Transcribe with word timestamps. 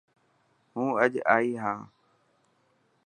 هون 0.73 0.89
اڄ 1.03 1.13
ائي 1.33 1.51
هان. 1.63 1.79